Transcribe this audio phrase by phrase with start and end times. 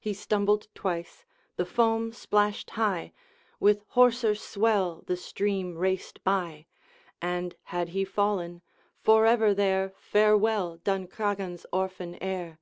[0.00, 1.24] He stumbled twice,
[1.54, 3.12] the foam splashed high,
[3.60, 6.66] With hoarser swell the stream raced by;
[7.22, 8.62] And had he fallen,
[8.98, 12.58] forever there, Farewell Duncraggan's orphan heir!